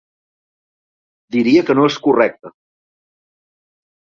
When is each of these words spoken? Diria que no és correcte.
Diria 1.35 1.65
que 1.67 1.75
no 1.81 1.85
és 1.91 1.99
correcte. 2.07 2.55